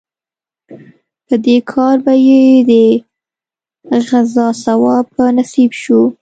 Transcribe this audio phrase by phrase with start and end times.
[1.27, 2.71] په دې کار به یې د
[4.07, 6.01] غزا ثواب په نصیب شو.